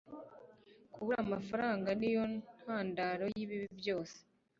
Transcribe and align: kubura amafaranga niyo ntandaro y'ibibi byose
kubura 0.93 1.17
amafaranga 1.25 1.89
niyo 1.99 2.23
ntandaro 2.61 3.23
y'ibibi 3.35 3.67
byose 3.79 4.17